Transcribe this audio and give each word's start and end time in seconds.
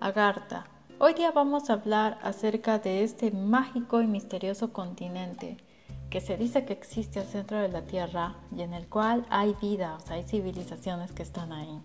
Agartha. 0.00 0.64
Hoy 1.00 1.14
día 1.14 1.32
vamos 1.32 1.68
a 1.68 1.72
hablar 1.72 2.18
acerca 2.22 2.78
de 2.78 3.02
este 3.02 3.32
mágico 3.32 4.00
y 4.00 4.06
misterioso 4.06 4.72
continente 4.72 5.56
que 6.08 6.20
se 6.20 6.36
dice 6.36 6.64
que 6.64 6.72
existe 6.72 7.18
al 7.18 7.26
centro 7.26 7.58
de 7.58 7.68
la 7.68 7.82
Tierra 7.82 8.36
y 8.56 8.62
en 8.62 8.74
el 8.74 8.88
cual 8.88 9.26
hay 9.28 9.56
vida, 9.60 9.96
o 9.96 10.00
sea, 10.00 10.14
hay 10.14 10.22
civilizaciones 10.22 11.10
que 11.10 11.24
están 11.24 11.52
ahí. 11.52 11.82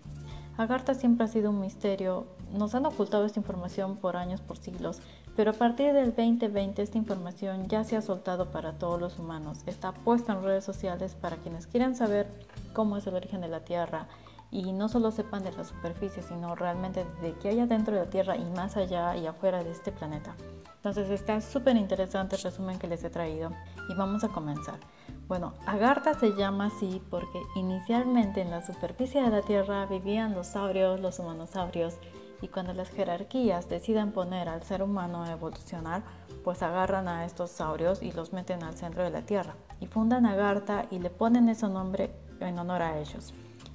Agartha 0.56 0.94
siempre 0.94 1.24
ha 1.24 1.28
sido 1.28 1.50
un 1.50 1.60
misterio, 1.60 2.28
nos 2.52 2.76
han 2.76 2.86
ocultado 2.86 3.26
esta 3.26 3.40
información 3.40 3.96
por 3.96 4.16
años, 4.16 4.40
por 4.40 4.58
siglos, 4.58 5.00
pero 5.34 5.50
a 5.50 5.54
partir 5.54 5.92
del 5.92 6.14
2020 6.14 6.82
esta 6.82 6.96
información 6.96 7.66
ya 7.66 7.82
se 7.82 7.96
ha 7.96 8.02
soltado 8.02 8.52
para 8.52 8.74
todos 8.74 9.00
los 9.00 9.18
humanos, 9.18 9.58
está 9.66 9.90
puesta 9.90 10.32
en 10.32 10.44
redes 10.44 10.64
sociales 10.64 11.16
para 11.20 11.38
quienes 11.38 11.66
quieran 11.66 11.96
saber 11.96 12.28
cómo 12.72 12.96
es 12.96 13.06
el 13.08 13.14
origen 13.14 13.40
de 13.40 13.48
la 13.48 13.64
Tierra, 13.64 14.06
y 14.50 14.72
no 14.72 14.88
solo 14.88 15.10
sepan 15.10 15.42
de 15.42 15.52
la 15.52 15.64
superficie, 15.64 16.22
sino 16.22 16.54
realmente 16.54 17.04
de 17.20 17.32
qué 17.34 17.48
hay 17.48 17.60
adentro 17.60 17.94
de 17.94 18.04
la 18.04 18.10
Tierra 18.10 18.36
y 18.36 18.44
más 18.44 18.76
allá 18.76 19.16
y 19.16 19.26
afuera 19.26 19.64
de 19.64 19.70
este 19.70 19.92
planeta. 19.92 20.36
Entonces 20.76 21.08
está 21.10 21.40
súper 21.40 21.76
interesante 21.76 22.36
el 22.36 22.42
resumen 22.42 22.78
que 22.78 22.86
les 22.86 23.02
he 23.04 23.10
traído 23.10 23.50
y 23.88 23.94
vamos 23.94 24.22
a 24.22 24.28
comenzar. 24.28 24.78
Bueno, 25.26 25.54
Agartha 25.66 26.14
se 26.14 26.36
llama 26.36 26.66
así 26.66 27.02
porque 27.10 27.40
inicialmente 27.56 28.42
en 28.42 28.50
la 28.50 28.64
superficie 28.64 29.22
de 29.22 29.30
la 29.30 29.40
Tierra 29.40 29.86
vivían 29.86 30.34
los 30.34 30.48
saurios, 30.48 31.00
los 31.00 31.18
humanosaurios 31.18 31.94
y 32.42 32.48
cuando 32.48 32.74
las 32.74 32.90
jerarquías 32.90 33.70
deciden 33.70 34.12
poner 34.12 34.50
al 34.50 34.62
ser 34.62 34.82
humano 34.82 35.22
a 35.22 35.32
evolucionar, 35.32 36.02
pues 36.44 36.62
agarran 36.62 37.08
a 37.08 37.24
estos 37.24 37.50
saurios 37.50 38.02
y 38.02 38.12
los 38.12 38.34
meten 38.34 38.62
al 38.62 38.76
centro 38.76 39.02
de 39.02 39.10
la 39.10 39.22
Tierra 39.22 39.54
y 39.80 39.86
fundan 39.86 40.26
Agartha 40.26 40.84
y 40.90 40.98
le 40.98 41.08
ponen 41.08 41.48
ese 41.48 41.68
nombre 41.68 42.14
en 42.40 42.58
honor 42.58 42.82
a 42.82 42.98
ellos. 42.98 43.32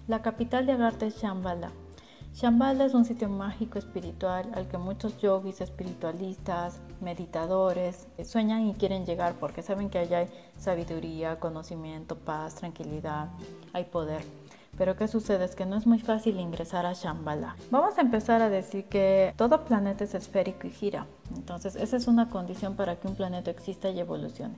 La 0.09 0.23
capital 0.23 0.65
de 0.65 0.71
Agartha 0.71 1.05
es 1.05 1.21
Shambhala. 1.21 1.69
Shambhala 2.33 2.85
es 2.85 2.95
un 2.95 3.05
sitio 3.05 3.29
mágico 3.29 3.77
espiritual 3.77 4.49
al 4.55 4.67
que 4.67 4.79
muchos 4.79 5.15
yogis 5.19 5.61
espiritualistas, 5.61 6.81
meditadores 6.99 8.07
sueñan 8.23 8.65
y 8.65 8.73
quieren 8.73 9.05
llegar 9.05 9.35
porque 9.35 9.61
saben 9.61 9.91
que 9.91 9.99
allá 9.99 10.17
hay 10.17 10.29
sabiduría, 10.57 11.39
conocimiento, 11.39 12.17
paz, 12.17 12.55
tranquilidad, 12.55 13.29
hay 13.71 13.83
poder. 13.83 14.23
Pero 14.79 14.95
¿qué 14.95 15.07
sucede? 15.07 15.45
Es 15.45 15.55
que 15.55 15.67
no 15.67 15.77
es 15.77 15.85
muy 15.85 15.99
fácil 15.99 16.39
ingresar 16.39 16.87
a 16.87 16.93
Shambhala. 16.93 17.55
Vamos 17.69 17.99
a 17.99 18.01
empezar 18.01 18.41
a 18.41 18.49
decir 18.49 18.85
que 18.85 19.35
todo 19.37 19.63
planeta 19.63 20.05
es 20.05 20.15
esférico 20.15 20.65
y 20.65 20.71
gira. 20.71 21.05
Entonces 21.35 21.75
esa 21.75 21.97
es 21.97 22.07
una 22.07 22.31
condición 22.31 22.75
para 22.75 22.95
que 22.95 23.07
un 23.07 23.13
planeta 23.13 23.51
exista 23.51 23.91
y 23.91 23.99
evolucione 23.99 24.55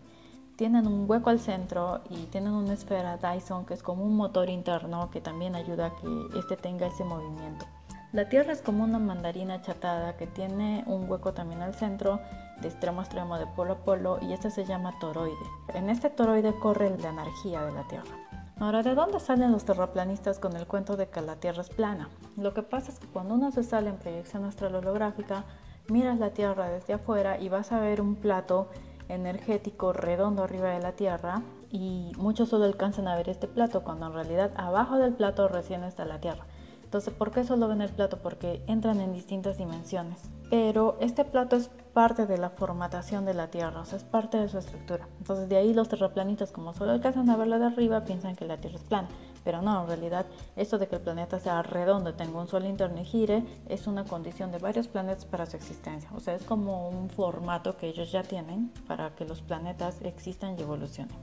tienen 0.56 0.88
un 0.88 1.10
hueco 1.10 1.30
al 1.30 1.40
centro 1.40 2.02
y 2.10 2.26
tienen 2.28 2.54
una 2.54 2.74
esfera 2.74 3.18
Dyson 3.18 3.66
que 3.66 3.74
es 3.74 3.84
como 3.84 4.04
un 4.04 4.16
motor 4.16 4.50
interno 4.50 5.10
que 5.10 5.22
también 5.22 5.56
ayuda 5.56 5.88
a 5.88 5.96
que 5.96 6.40
este 6.40 6.58
tenga 6.58 6.88
ese 6.88 7.04
movimiento. 7.04 7.66
La 8.14 8.28
Tierra 8.28 8.52
es 8.52 8.62
como 8.62 8.84
una 8.84 9.00
mandarina 9.00 9.56
achatada 9.56 10.18
que 10.18 10.28
tiene 10.28 10.84
un 10.86 11.10
hueco 11.10 11.34
también 11.34 11.62
al 11.62 11.74
centro, 11.74 12.20
de 12.62 12.68
extremo 12.68 13.00
a 13.00 13.04
extremo, 13.04 13.38
de 13.38 13.48
polo 13.48 13.74
a 13.74 13.78
polo, 13.78 14.20
y 14.22 14.34
este 14.34 14.52
se 14.52 14.66
llama 14.66 14.94
toroide. 15.00 15.34
En 15.74 15.90
este 15.90 16.10
toroide 16.10 16.54
corre 16.60 16.90
la 16.98 17.10
energía 17.10 17.64
de 17.64 17.72
la 17.72 17.88
Tierra. 17.88 18.18
Ahora, 18.60 18.84
¿de 18.84 18.96
dónde 18.96 19.20
salen 19.22 19.54
los 19.54 19.64
terraplanistas 19.64 20.40
con 20.40 20.58
el 20.58 20.68
cuento 20.68 20.98
de 20.98 21.08
que 21.08 21.22
la 21.22 21.38
Tierra 21.38 21.62
es 21.62 21.70
plana? 21.70 22.10
Lo 22.36 22.54
que 22.54 22.64
pasa 22.64 22.92
es 22.92 23.00
que 23.00 23.08
cuando 23.08 23.34
uno 23.36 23.50
se 23.52 23.64
sale 23.64 23.90
en 23.90 23.98
proyección 23.98 24.44
astral 24.44 24.76
holográfica, 24.76 25.46
miras 25.88 26.20
la 26.20 26.32
Tierra 26.32 26.70
desde 26.70 26.94
afuera 26.94 27.40
y 27.40 27.48
vas 27.48 27.72
a 27.72 27.80
ver 27.80 28.02
un 28.02 28.16
plato 28.16 28.68
energético 29.14 29.94
redondo 29.94 30.44
arriba 30.44 30.70
de 30.70 30.80
la 30.80 30.94
Tierra 30.94 31.44
y 31.70 32.12
muchos 32.18 32.50
solo 32.50 32.66
alcanzan 32.66 33.08
a 33.08 33.16
ver 33.16 33.30
este 33.30 33.48
plato 33.48 33.84
cuando 33.84 34.08
en 34.08 34.14
realidad 34.14 34.52
abajo 34.56 34.98
del 34.98 35.14
plato 35.14 35.48
recién 35.48 35.84
está 35.84 36.06
la 36.06 36.20
Tierra. 36.20 36.46
Entonces, 36.84 37.14
¿por 37.14 37.32
qué 37.32 37.46
solo 37.46 37.70
ven 37.70 37.82
el 37.82 37.90
plato? 37.90 38.18
Porque 38.18 38.62
entran 38.68 39.00
en 39.00 39.14
distintas 39.14 39.58
dimensiones. 39.58 40.30
Pero 40.50 40.98
este 41.00 41.24
plato 41.24 41.56
es 41.56 41.70
parte 41.94 42.26
de 42.26 42.38
la 42.38 42.50
formatación 42.50 43.24
de 43.24 43.34
la 43.34 43.48
Tierra, 43.48 43.80
o 43.80 43.86
sea, 43.86 43.98
es 43.98 44.04
parte 44.04 44.38
de 44.38 44.50
su 44.50 44.58
estructura. 44.58 45.08
Entonces, 45.20 45.48
de 45.48 45.56
ahí 45.56 45.74
los 45.74 45.88
terraplanistas, 45.88 46.52
como 46.52 46.74
solo 46.74 46.92
alcanzan 46.92 47.30
a 47.30 47.38
verla 47.38 47.60
de 47.60 47.68
arriba, 47.68 48.04
piensan 48.04 48.36
que 48.36 48.44
la 48.44 48.58
Tierra 48.58 48.76
es 48.76 48.84
plana. 48.84 49.08
Pero 49.44 49.62
no, 49.62 49.82
en 49.82 49.88
realidad, 49.88 50.26
esto 50.56 50.78
de 50.78 50.88
que 50.88 50.96
el 50.96 51.02
planeta 51.02 51.40
sea 51.40 51.62
redondo, 51.64 52.14
tenga 52.14 52.40
un 52.40 52.48
sol 52.48 52.66
interno 52.66 53.02
y 53.02 53.06
gire, 53.06 53.44
es 53.68 53.88
una 53.88 54.04
condición 54.04 54.52
de 54.52 54.60
varios 54.60 54.88
planetas 54.88 55.26
para 55.26 55.46
su 55.46 55.58
existencia. 55.58 56.10
O 56.16 56.20
sea, 56.20 56.36
es 56.36 56.44
como 56.44 56.90
un 56.90 57.10
formato 57.10 57.78
que 57.78 57.88
ellos 57.88 58.12
ya 58.12 58.24
tienen 58.24 58.72
para 58.88 59.16
que 59.16 59.26
los 59.26 59.42
planetas 59.42 60.02
existan 60.02 60.58
y 60.58 60.62
evolucionen. 60.62 61.16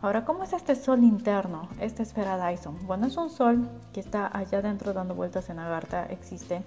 Ahora, 0.00 0.24
¿cómo 0.24 0.44
es 0.44 0.52
este 0.52 0.76
sol 0.76 1.02
interno, 1.02 1.68
esta 1.80 2.04
esfera 2.04 2.48
Dyson? 2.48 2.86
Bueno, 2.86 3.08
es 3.08 3.16
un 3.16 3.30
sol 3.30 3.68
que 3.92 3.98
está 3.98 4.30
allá 4.32 4.58
adentro 4.58 4.92
dando 4.92 5.16
vueltas 5.16 5.50
en 5.50 5.58
Agartha, 5.58 6.06
existe 6.06 6.62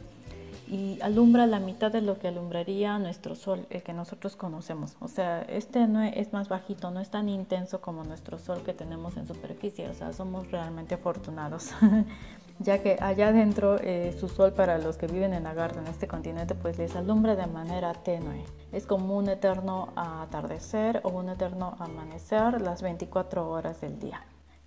y 0.72 0.98
alumbra 1.02 1.46
la 1.48 1.60
mitad 1.60 1.92
de 1.92 2.00
lo 2.00 2.18
que 2.18 2.30
alumbraría 2.30 2.98
nuestro 2.98 3.36
sol, 3.36 3.68
el 3.70 3.84
que 3.84 3.92
nosotros 3.92 4.38
conocemos. 4.38 4.96
O 5.02 5.10
sea, 5.10 5.42
este 5.42 5.86
no 5.86 6.02
es 6.02 6.32
más 6.32 6.48
bajito, 6.48 6.92
no 6.92 7.02
es 7.02 7.10
tan 7.10 7.28
intenso 7.28 7.82
como 7.82 8.06
nuestro 8.06 8.40
sol 8.40 8.62
que 8.64 8.74
tenemos 8.74 9.18
en 9.18 9.28
superficie. 9.28 9.90
O 9.90 9.94
sea, 9.94 10.14
somos 10.14 10.50
realmente 10.50 10.96
afortunados. 10.96 11.72
ya 12.60 12.82
que 12.82 12.98
allá 13.02 13.28
adentro 13.28 13.76
eh, 13.82 14.16
su 14.18 14.30
sol 14.30 14.54
para 14.54 14.78
los 14.78 14.96
que 14.96 15.08
viven 15.08 15.34
en 15.34 15.46
Agartha, 15.46 15.82
en 15.82 15.88
este 15.88 16.08
continente, 16.08 16.56
pues 16.56 16.78
les 16.78 16.96
alumbra 16.96 17.36
de 17.36 17.48
manera 17.48 17.92
tenue. 17.94 18.46
Es 18.72 18.86
como 18.86 19.18
un 19.18 19.28
eterno 19.28 19.90
atardecer 19.98 21.02
o 21.04 21.10
un 21.10 21.28
eterno 21.28 21.76
amanecer 21.80 22.62
las 22.62 22.82
24 22.82 23.50
horas 23.50 23.82
del 23.82 24.00
día. 24.00 24.22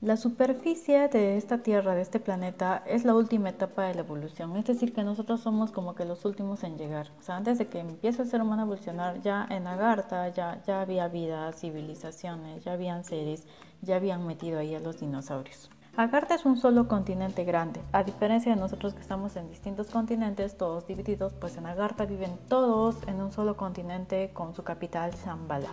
La 0.05 0.19
superficie 0.19 1.09
de 1.09 1.39
esta 1.39 1.63
Tierra, 1.63 1.95
de 1.95 2.03
este 2.03 2.21
planeta, 2.21 2.83
es 2.87 3.07
la 3.07 3.15
última 3.15 3.49
etapa 3.49 3.85
de 3.85 3.95
la 3.95 4.03
evolución. 4.03 4.55
Es 4.55 4.67
decir, 4.67 4.93
que 4.93 5.03
nosotros 5.03 5.41
somos 5.41 5.73
como 5.73 5.95
que 5.95 6.05
los 6.05 6.27
últimos 6.27 6.63
en 6.63 6.77
llegar. 6.77 7.11
O 7.19 7.23
sea, 7.23 7.37
antes 7.37 7.57
de 7.57 7.69
que 7.69 7.79
empiece 7.79 8.21
el 8.21 8.29
ser 8.29 8.43
humano 8.43 8.61
a 8.61 8.65
evolucionar, 8.67 9.23
ya 9.23 9.47
en 9.49 9.67
Agartha 9.67 10.29
ya, 10.29 10.61
ya 10.67 10.83
había 10.83 11.09
vida, 11.09 11.51
civilizaciones, 11.55 12.63
ya 12.65 12.75
habían 12.75 13.05
seres, 13.05 13.47
ya 13.81 13.97
habían 13.97 14.27
metido 14.27 14.59
ahí 14.59 14.75
a 14.75 14.81
los 14.81 15.01
dinosaurios. 15.01 15.71
Agartha 15.97 16.35
es 16.35 16.45
un 16.45 16.59
solo 16.59 16.87
continente 16.87 17.45
grande. 17.45 17.81
A 17.93 18.05
diferencia 18.05 18.55
de 18.55 18.61
nosotros 18.61 18.93
que 18.93 19.01
estamos 19.01 19.37
en 19.37 19.49
distintos 19.49 19.87
continentes, 19.87 20.59
todos 20.59 20.87
divididos, 20.87 21.33
pues 21.33 21.57
en 21.57 21.65
Agartha 21.65 22.05
viven 22.05 22.37
todos 22.51 22.97
en 23.09 23.23
un 23.23 23.33
solo 23.33 23.57
continente 23.57 24.33
con 24.35 24.55
su 24.55 24.65
capital 24.65 25.13
Shambhala. 25.13 25.73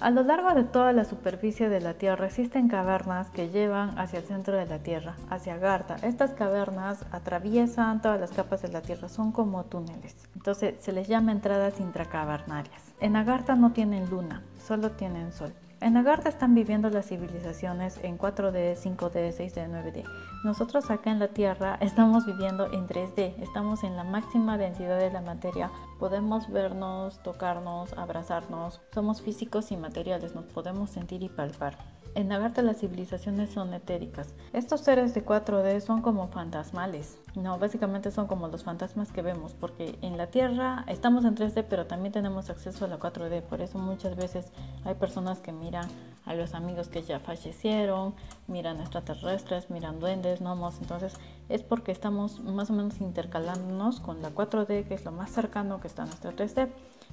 A 0.00 0.10
lo 0.10 0.22
largo 0.22 0.54
de 0.54 0.64
toda 0.64 0.94
la 0.94 1.04
superficie 1.04 1.68
de 1.68 1.78
la 1.78 1.92
Tierra 1.92 2.24
existen 2.24 2.68
cavernas 2.68 3.28
que 3.28 3.50
llevan 3.50 3.98
hacia 3.98 4.20
el 4.20 4.24
centro 4.24 4.56
de 4.56 4.64
la 4.64 4.78
Tierra, 4.78 5.14
hacia 5.28 5.54
Agartha. 5.54 5.96
Estas 5.96 6.30
cavernas 6.30 7.04
atraviesan 7.12 8.00
todas 8.00 8.18
las 8.18 8.30
capas 8.30 8.62
de 8.62 8.68
la 8.68 8.80
Tierra, 8.80 9.10
son 9.10 9.30
como 9.30 9.64
túneles. 9.64 10.16
Entonces 10.34 10.76
se 10.78 10.92
les 10.92 11.06
llama 11.06 11.32
entradas 11.32 11.80
intracavernarias. 11.80 12.94
En 13.00 13.14
Agartha 13.14 13.56
no 13.56 13.72
tienen 13.72 14.08
luna, 14.08 14.42
solo 14.66 14.92
tienen 14.92 15.32
sol. 15.32 15.52
En 15.80 15.96
Agartha 15.96 16.28
están 16.28 16.54
viviendo 16.54 16.90
las 16.90 17.06
civilizaciones 17.06 17.98
en 18.02 18.18
4D, 18.18 18.76
5D, 18.76 19.32
6D, 19.32 19.66
9D. 19.66 20.04
Nosotros 20.44 20.90
acá 20.90 21.10
en 21.10 21.18
la 21.18 21.28
Tierra 21.28 21.78
estamos 21.80 22.26
viviendo 22.26 22.70
en 22.70 22.86
3D, 22.86 23.36
estamos 23.40 23.82
en 23.82 23.96
la 23.96 24.04
máxima 24.04 24.58
densidad 24.58 24.98
de 24.98 25.10
la 25.10 25.22
materia. 25.22 25.70
Podemos 25.98 26.50
vernos, 26.50 27.22
tocarnos, 27.22 27.94
abrazarnos, 27.94 28.82
somos 28.92 29.22
físicos 29.22 29.72
y 29.72 29.78
materiales, 29.78 30.34
nos 30.34 30.44
podemos 30.44 30.90
sentir 30.90 31.22
y 31.22 31.30
palpar. 31.30 31.99
En 32.16 32.32
Agartha 32.32 32.62
las 32.62 32.78
civilizaciones 32.78 33.50
son 33.50 33.72
etéricas. 33.72 34.34
Estos 34.52 34.80
seres 34.80 35.14
de 35.14 35.24
4D 35.24 35.80
son 35.80 36.02
como 36.02 36.26
fantasmales. 36.28 37.18
No, 37.36 37.56
básicamente 37.58 38.10
son 38.10 38.26
como 38.26 38.48
los 38.48 38.64
fantasmas 38.64 39.12
que 39.12 39.22
vemos, 39.22 39.54
porque 39.54 39.96
en 40.02 40.16
la 40.16 40.26
Tierra 40.26 40.84
estamos 40.88 41.24
en 41.24 41.36
3D, 41.36 41.64
pero 41.68 41.86
también 41.86 42.12
tenemos 42.12 42.50
acceso 42.50 42.84
a 42.84 42.88
la 42.88 42.98
4D. 42.98 43.42
Por 43.42 43.60
eso 43.60 43.78
muchas 43.78 44.16
veces 44.16 44.50
hay 44.84 44.94
personas 44.96 45.38
que 45.38 45.52
miran 45.52 45.88
a 46.26 46.34
los 46.34 46.54
amigos 46.54 46.88
que 46.88 47.02
ya 47.02 47.20
fallecieron, 47.20 48.14
miran 48.48 48.80
extraterrestres, 48.80 49.70
miran 49.70 50.00
duendes, 50.00 50.40
gnomos. 50.40 50.78
Entonces 50.80 51.14
es 51.48 51.62
porque 51.62 51.92
estamos 51.92 52.40
más 52.40 52.70
o 52.70 52.72
menos 52.72 53.00
intercalándonos 53.00 54.00
con 54.00 54.20
la 54.20 54.30
4D, 54.30 54.88
que 54.88 54.94
es 54.94 55.04
lo 55.04 55.12
más 55.12 55.30
cercano 55.30 55.80
que 55.80 55.86
está 55.86 56.02
a 56.02 56.06
nuestra 56.06 56.32
3D. 56.32 56.70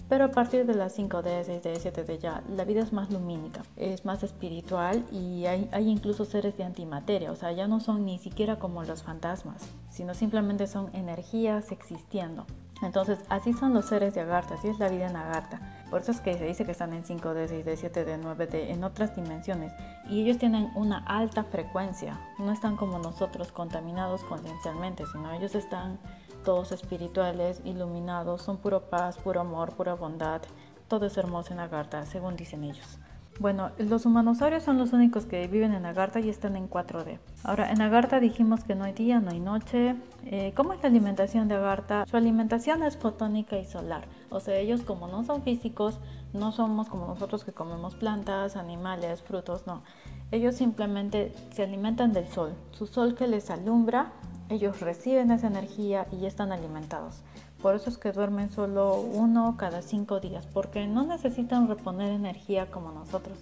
Pero 0.09 0.25
a 0.25 0.31
partir 0.31 0.65
de 0.65 0.73
las 0.73 0.97
5D, 0.97 1.43
6D, 1.45 1.75
7D 1.75 2.17
ya 2.17 2.41
la 2.55 2.63
vida 2.63 2.81
es 2.81 2.93
más 2.93 3.11
lumínica, 3.11 3.63
es 3.75 4.05
más 4.05 4.23
espiritual 4.23 5.03
y 5.11 5.45
hay, 5.45 5.69
incluso 5.89 6.23
seres 6.23 6.55
de 6.57 6.63
antimateria, 6.63 7.31
o 7.31 7.35
sea, 7.35 7.51
ya 7.51 7.67
no 7.67 7.81
son 7.81 8.05
ni 8.05 8.17
siquiera 8.17 8.57
como 8.57 8.83
los 8.83 9.03
fantasmas, 9.03 9.69
sino 9.89 10.13
simplemente 10.13 10.65
son 10.67 10.95
energías 10.95 11.71
existiendo. 11.73 12.45
Entonces, 12.83 13.19
así 13.29 13.53
son 13.53 13.73
los 13.73 13.85
seres 13.85 14.13
de 14.13 14.21
Agartha, 14.21 14.53
así 14.53 14.67
es 14.67 14.77
la 14.77 14.87
vida 14.87 15.07
en 15.07 15.15
Agartha. 15.15 15.59
Por 15.89 16.01
eso 16.01 16.11
es 16.11 16.21
que 16.21 16.37
se 16.37 16.45
dice 16.45 16.63
que 16.63 16.71
están 16.71 16.93
en 16.93 17.03
5D, 17.03 17.47
6D, 17.47 17.75
7D, 17.75 18.21
9D, 18.21 18.69
en 18.69 18.83
otras 18.83 19.15
dimensiones. 19.15 19.73
Y 20.07 20.21
ellos 20.21 20.37
tienen 20.37 20.69
una 20.75 20.99
alta 20.99 21.43
frecuencia, 21.43 22.19
no 22.37 22.51
están 22.51 22.77
como 22.77 22.99
nosotros 22.99 23.51
contaminados 23.51 24.23
conciencialmente, 24.25 25.05
sino 25.11 25.31
ellos 25.33 25.55
están 25.55 25.97
todos 26.47 26.71
espirituales, 26.71 27.59
iluminados, 27.65 28.41
son 28.41 28.55
puro 28.55 28.83
paz, 28.83 29.17
puro 29.17 29.41
amor, 29.41 29.73
pura 29.73 29.95
bondad. 29.95 30.41
Todo 30.87 31.07
es 31.07 31.17
hermoso 31.17 31.51
en 31.51 31.59
Agartha, 31.59 32.05
según 32.05 32.37
dicen 32.37 32.63
ellos. 32.63 32.99
Bueno, 33.41 33.71
los 33.77 34.05
humanosaurios 34.05 34.63
son 34.63 34.77
los 34.77 34.93
únicos 34.93 35.25
que 35.25 35.45
viven 35.47 35.73
en 35.73 35.85
Agartha 35.85 36.21
y 36.21 36.29
están 36.29 36.55
en 36.55 36.69
4D. 36.69 37.19
Ahora, 37.43 37.69
en 37.69 37.81
Agartha 37.81 38.21
dijimos 38.21 38.63
que 38.63 38.75
no 38.75 38.85
hay 38.85 38.93
día, 38.93 39.19
no 39.19 39.31
hay 39.31 39.41
noche. 39.41 39.97
Eh, 40.23 40.53
¿Cómo 40.55 40.71
es 40.71 40.81
la 40.81 40.87
alimentación 40.87 41.49
de 41.49 41.55
Agartha? 41.55 42.05
Su 42.05 42.15
alimentación 42.15 42.81
es 42.81 42.95
fotónica 42.95 43.57
y 43.57 43.65
solar. 43.65 44.05
O 44.29 44.39
sea, 44.39 44.55
ellos 44.55 44.83
como 44.83 45.09
no 45.09 45.25
son 45.25 45.43
físicos, 45.43 45.99
no 46.31 46.53
somos 46.53 46.87
como 46.87 47.07
nosotros 47.07 47.43
que 47.43 47.51
comemos 47.51 47.95
plantas, 47.95 48.55
animales, 48.55 49.21
frutos, 49.21 49.67
no. 49.67 49.83
Ellos 50.31 50.55
simplemente 50.55 51.33
se 51.51 51.63
alimentan 51.63 52.13
del 52.13 52.29
sol. 52.29 52.53
Su 52.71 52.87
sol 52.87 53.15
que 53.15 53.27
les 53.27 53.49
alumbra, 53.49 54.13
ellos 54.49 54.79
reciben 54.79 55.31
esa 55.31 55.47
energía 55.47 56.07
y 56.11 56.25
están 56.25 56.51
alimentados. 56.51 57.23
Por 57.61 57.75
eso 57.75 57.89
es 57.89 57.97
que 57.97 58.11
duermen 58.11 58.51
solo 58.51 59.01
uno 59.01 59.55
cada 59.57 59.81
cinco 59.81 60.19
días, 60.19 60.47
porque 60.53 60.87
no 60.87 61.03
necesitan 61.03 61.67
reponer 61.67 62.11
energía 62.11 62.69
como 62.69 62.91
nosotros. 62.91 63.37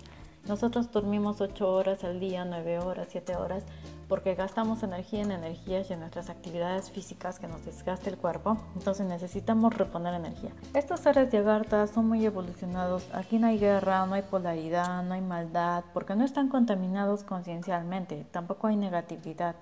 Nosotros 0.48 0.92
dormimos 0.92 1.42
8 1.42 1.68
horas 1.68 2.04
al 2.04 2.20
día, 2.20 2.46
9 2.46 2.78
horas, 2.78 3.08
7 3.10 3.36
horas, 3.36 3.64
porque 4.08 4.36
gastamos 4.36 4.84
energía 4.84 5.24
en 5.24 5.32
energías 5.32 5.90
y 5.90 5.94
en 5.94 6.02
nuestras 6.02 6.30
actividades 6.30 6.92
físicas 6.92 7.40
que 7.40 7.48
nos 7.48 7.66
desgaste 7.66 8.12
el 8.12 8.18
cuerpo, 8.18 8.56
entonces 8.76 9.08
necesitamos 9.08 9.76
reponer 9.76 10.14
energía. 10.14 10.52
Estos 10.76 11.00
seres 11.00 11.32
de 11.32 11.40
Agartha 11.40 11.88
son 11.88 12.08
muy 12.08 12.24
evolucionados, 12.24 13.08
aquí 13.12 13.40
no 13.40 13.48
hay 13.48 13.58
guerra, 13.58 14.06
no 14.06 14.14
hay 14.14 14.22
polaridad, 14.22 15.04
no 15.04 15.16
hay 15.16 15.22
maldad, 15.22 15.84
porque 15.96 16.16
no 16.16 16.24
están 16.24 16.50
contaminados 16.50 17.24
conciencialmente, 17.24 18.28
tampoco 18.32 18.68
hay 18.68 18.76
negatividad, 18.76 19.56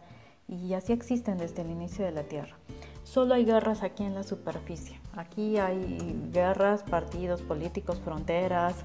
y 0.47 0.73
así 0.73 0.93
existen 0.93 1.37
desde 1.37 1.61
el 1.61 1.71
inicio 1.71 2.05
de 2.05 2.11
la 2.11 2.23
Tierra. 2.23 2.55
Solo 3.03 3.33
hay 3.33 3.45
guerras 3.45 3.83
aquí 3.83 4.03
en 4.03 4.15
la 4.15 4.23
superficie. 4.23 4.99
Aquí 5.15 5.57
hay 5.57 6.29
guerras, 6.31 6.83
partidos 6.83 7.41
políticos, 7.41 7.99
fronteras, 8.03 8.75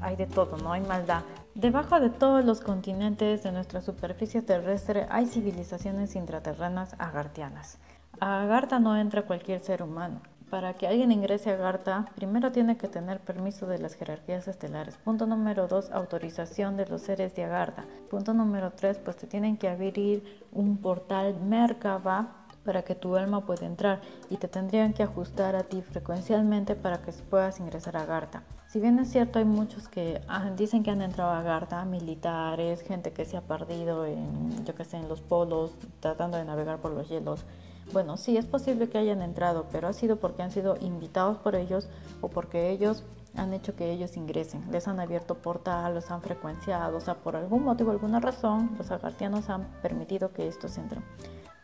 hay 0.00 0.16
de 0.16 0.26
todo, 0.26 0.56
no 0.58 0.72
hay 0.72 0.80
maldad. 0.82 1.22
Debajo 1.54 2.00
de 2.00 2.10
todos 2.10 2.44
los 2.44 2.60
continentes 2.60 3.42
de 3.42 3.52
nuestra 3.52 3.80
superficie 3.80 4.42
terrestre 4.42 5.06
hay 5.10 5.26
civilizaciones 5.26 6.16
intraterrenas 6.16 6.94
agartianas. 6.98 7.78
A 8.20 8.42
Agartha 8.42 8.78
no 8.78 8.96
entra 8.96 9.22
cualquier 9.22 9.60
ser 9.60 9.82
humano. 9.82 10.20
Para 10.52 10.74
que 10.74 10.86
alguien 10.86 11.10
ingrese 11.12 11.50
a 11.50 11.54
Agartha, 11.54 12.04
primero 12.14 12.52
tiene 12.52 12.76
que 12.76 12.86
tener 12.86 13.20
permiso 13.20 13.66
de 13.66 13.78
las 13.78 13.94
jerarquías 13.94 14.46
estelares. 14.48 14.98
Punto 14.98 15.24
número 15.24 15.66
2, 15.66 15.92
autorización 15.92 16.76
de 16.76 16.84
los 16.84 17.00
seres 17.00 17.34
de 17.34 17.44
Agartha. 17.44 17.86
Punto 18.10 18.34
número 18.34 18.70
3, 18.70 18.98
pues 18.98 19.16
te 19.16 19.26
tienen 19.26 19.56
que 19.56 19.70
abrir 19.70 20.44
un 20.52 20.76
portal 20.76 21.40
Merkaba 21.40 22.44
para 22.66 22.82
que 22.82 22.94
tu 22.94 23.16
alma 23.16 23.46
pueda 23.46 23.64
entrar 23.64 24.02
y 24.28 24.36
te 24.36 24.46
tendrían 24.46 24.92
que 24.92 25.02
ajustar 25.02 25.56
a 25.56 25.62
ti 25.62 25.80
frecuencialmente 25.80 26.74
para 26.74 27.00
que 27.00 27.12
puedas 27.12 27.58
ingresar 27.58 27.96
a 27.96 28.04
Garta. 28.04 28.42
Si 28.66 28.78
bien 28.78 28.98
es 28.98 29.08
cierto, 29.10 29.38
hay 29.38 29.46
muchos 29.46 29.88
que 29.88 30.20
dicen 30.58 30.82
que 30.82 30.90
han 30.90 31.00
entrado 31.00 31.30
a 31.30 31.40
Garta, 31.40 31.82
militares, 31.86 32.82
gente 32.82 33.14
que 33.14 33.24
se 33.24 33.38
ha 33.38 33.40
perdido 33.40 34.06
yo 34.06 34.74
que 34.74 34.84
sé, 34.84 34.98
en 34.98 35.08
los 35.08 35.22
polos, 35.22 35.72
tratando 36.00 36.36
de 36.36 36.44
navegar 36.44 36.76
por 36.76 36.92
los 36.92 37.08
hielos. 37.08 37.46
Bueno, 37.92 38.16
sí, 38.16 38.36
es 38.36 38.46
posible 38.46 38.88
que 38.88 38.98
hayan 38.98 39.22
entrado, 39.22 39.66
pero 39.72 39.88
ha 39.88 39.92
sido 39.92 40.16
porque 40.16 40.42
han 40.42 40.50
sido 40.50 40.76
invitados 40.80 41.38
por 41.38 41.54
ellos 41.54 41.88
o 42.20 42.28
porque 42.28 42.70
ellos 42.70 43.04
han 43.34 43.52
hecho 43.54 43.74
que 43.74 43.90
ellos 43.90 44.16
ingresen. 44.16 44.70
Les 44.70 44.88
han 44.88 45.00
abierto 45.00 45.36
portal, 45.36 45.94
los 45.94 46.10
han 46.10 46.22
frecuenciado, 46.22 46.98
o 46.98 47.00
sea, 47.00 47.14
por 47.14 47.36
algún 47.36 47.64
motivo, 47.64 47.90
alguna 47.90 48.20
razón, 48.20 48.74
los 48.78 48.90
agartianos 48.90 49.48
han 49.50 49.66
permitido 49.82 50.32
que 50.32 50.48
estos 50.48 50.78
entren 50.78 51.02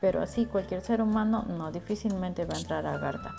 pero 0.01 0.21
así 0.21 0.47
cualquier 0.47 0.81
ser 0.81 1.03
humano 1.03 1.45
no 1.49 1.71
difícilmente 1.73 2.45
va 2.45 2.55
a 2.55 2.59
entrar 2.59 2.87
a 2.87 2.95
Agartha, 2.95 3.35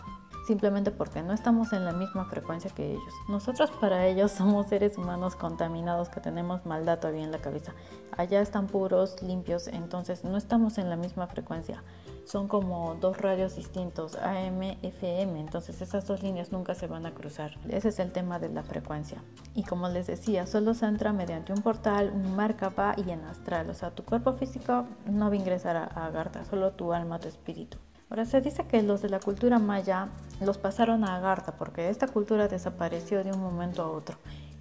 simplemente 0.47 0.91
porque 0.91 1.21
no 1.21 1.33
estamos 1.33 1.73
en 1.73 1.85
la 1.85 1.93
misma 1.93 2.25
frecuencia 2.25 2.71
que 2.71 2.91
ellos. 2.91 3.13
Nosotros 3.27 3.71
para 3.79 4.07
ellos 4.07 4.31
somos 4.37 4.67
seres 4.67 4.97
humanos 4.97 5.35
contaminados 5.35 6.09
que 6.09 6.19
tenemos 6.19 6.65
maldad 6.65 6.99
todavía 6.99 7.23
en 7.23 7.31
la 7.31 7.39
cabeza. 7.39 7.73
Allá 8.17 8.41
están 8.41 8.67
puros, 8.67 9.21
limpios, 9.21 9.67
entonces 9.67 10.23
no 10.23 10.37
estamos 10.37 10.77
en 10.77 10.89
la 10.89 10.95
misma 10.95 11.27
frecuencia 11.27 11.83
son 12.29 12.47
como 12.47 12.95
dos 13.01 13.17
radios 13.17 13.55
distintos, 13.55 14.15
AM, 14.17 14.61
FM, 14.83 15.39
entonces 15.39 15.81
esas 15.81 16.05
dos 16.05 16.21
líneas 16.21 16.51
nunca 16.51 16.75
se 16.75 16.85
van 16.85 17.07
a 17.07 17.11
cruzar. 17.11 17.57
Ese 17.69 17.89
es 17.89 17.97
el 17.97 18.11
tema 18.11 18.37
de 18.37 18.49
la 18.49 18.61
frecuencia. 18.61 19.23
Y 19.55 19.63
como 19.63 19.89
les 19.89 20.05
decía, 20.05 20.45
solo 20.45 20.75
se 20.75 20.85
entra 20.85 21.11
mediante 21.11 21.53
un 21.53 21.63
portal, 21.63 22.11
un 22.13 22.37
va 22.37 22.93
y 22.97 23.09
en 23.09 23.23
astral, 23.23 23.71
o 23.71 23.73
sea, 23.73 23.89
tu 23.89 24.03
cuerpo 24.03 24.33
físico 24.33 24.85
no 25.07 25.25
va 25.25 25.33
a 25.33 25.37
ingresar 25.37 25.75
a, 25.75 25.85
Agartha, 25.85 26.45
solo 26.45 26.71
tu 26.71 26.93
alma, 26.93 27.19
tu 27.19 27.27
espíritu. 27.27 27.79
Ahora 28.11 28.25
se 28.25 28.41
dice 28.41 28.63
que 28.67 28.83
los 28.83 29.01
de 29.01 29.09
la 29.09 29.19
cultura 29.19 29.57
maya 29.57 30.09
los 30.39 30.59
pasaron 30.59 31.05
a 31.05 31.15
Agartha 31.15 31.53
porque 31.57 31.89
esta 31.89 32.07
cultura 32.07 32.47
desapareció 32.47 33.23
de 33.23 33.31
un 33.31 33.39
momento 33.39 33.81
a 33.81 33.89
otro. 33.89 34.17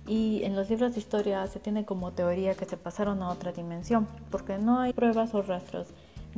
Y 0.06 0.42
en 0.44 0.56
los 0.56 0.70
libros 0.70 0.94
de 0.94 1.00
historia 1.00 1.46
se 1.48 1.60
tiene 1.60 1.84
como 1.84 2.12
teoría 2.12 2.54
que 2.54 2.64
se 2.64 2.78
pasaron 2.78 3.22
a 3.22 3.28
otra 3.28 3.52
dimensión, 3.52 4.08
porque 4.30 4.56
no 4.56 4.80
hay 4.80 4.94
pruebas 4.94 5.34
o 5.34 5.42
rastros 5.42 5.88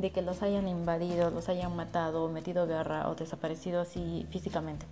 de 0.01 0.11
que 0.11 0.21
los 0.21 0.41
hayan 0.41 0.67
invadido, 0.67 1.29
los 1.29 1.47
hayan 1.47 1.75
matado, 1.75 2.27
metido 2.29 2.67
guerra 2.67 3.09
o 3.09 3.15
desaparecido 3.15 3.81
así 3.81 4.25
físicamente. 4.29 4.85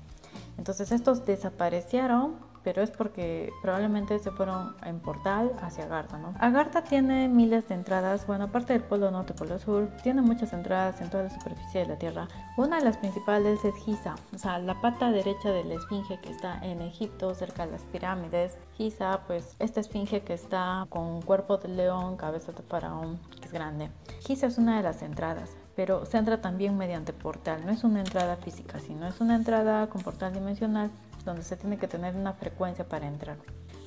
Entonces 0.58 0.92
estos 0.92 1.26
desaparecieron 1.26 2.36
pero 2.64 2.82
es 2.82 2.92
porque 2.92 3.52
probablemente 3.62 4.20
se 4.20 4.32
fueron 4.32 4.76
en 4.84 5.00
portal 5.00 5.52
hacia 5.62 5.86
Agartha, 5.86 6.18
¿no? 6.18 6.34
Agartha 6.40 6.84
tiene 6.84 7.28
miles 7.28 7.68
de 7.68 7.76
entradas, 7.76 8.26
bueno, 8.28 8.46
aparte 8.46 8.74
del 8.74 8.84
polo 8.84 9.12
norte 9.12 9.34
polo 9.34 9.60
sur, 9.60 9.90
tiene 10.04 10.22
muchas 10.22 10.54
entradas 10.54 11.02
en 11.02 11.10
toda 11.10 11.24
la 11.24 11.30
superficie 11.30 11.82
de 11.82 11.88
la 11.88 11.98
Tierra. 11.98 12.28
Una 12.58 12.78
de 12.78 12.86
las 12.86 12.98
principales 12.98 13.64
es 13.64 13.76
Giza, 13.76 14.16
o 14.34 14.38
sea, 14.38 14.60
la 14.60 14.80
pata 14.82 15.12
derecha 15.12 15.52
de 15.52 15.64
la 15.64 15.76
esfinge 15.76 16.20
que 16.22 16.32
está 16.32 16.60
en 16.64 16.82
Egipto, 16.82 17.34
cerca 17.34 17.66
de 17.66 17.72
las 17.74 17.84
pirámides. 17.84 18.58
Giza, 18.76 19.22
pues, 19.28 19.56
esta 19.60 19.80
esfinge 19.80 20.22
que 20.22 20.34
está 20.34 20.86
con 20.90 21.22
cuerpo 21.22 21.58
de 21.58 21.70
león, 21.70 22.18
cabeza 22.18 22.52
de 22.52 22.64
faraón, 22.64 23.20
que 23.40 23.48
es 23.48 23.54
grande. 23.54 23.90
Giza 24.26 24.48
es 24.48 24.58
una 24.58 24.78
de 24.78 24.84
las 24.84 25.02
entradas 25.02 25.56
pero 25.76 26.06
se 26.06 26.18
entra 26.18 26.42
también 26.42 26.78
mediante 26.78 27.14
portal. 27.14 27.66
No 27.66 27.72
es 27.72 27.86
una 27.86 28.00
entrada 28.02 28.36
física, 28.36 28.82
sino 28.82 29.08
es 29.08 29.22
una 29.22 29.36
entrada 29.36 29.88
con 29.88 30.02
portal 30.02 30.34
dimensional 30.34 30.92
donde 31.30 31.44
se 31.44 31.58
tiene 31.58 31.78
que 31.78 31.88
tener 31.88 32.16
una 32.16 32.34
frecuencia 32.34 32.88
para 32.88 33.08
entrar. 33.08 33.38